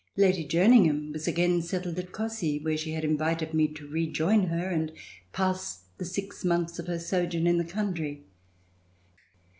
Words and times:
Lady 0.17 0.43
Jerningham 0.43 1.13
was 1.13 1.27
again 1.27 1.61
settled 1.61 1.99
at 1.99 2.11
Cossey, 2.11 2.57
where 2.57 2.75
she 2.75 2.93
had 2.93 3.05
invited 3.05 3.53
me 3.53 3.67
to 3.67 3.87
rejoin 3.87 4.47
her 4.47 4.67
and 4.67 4.91
pass 5.31 5.83
the 5.99 6.05
six 6.05 6.43
months 6.43 6.79
of 6.79 6.87
her 6.87 6.97
sojourn 6.97 7.45
in 7.45 7.59
the 7.59 7.63
country. 7.63 8.23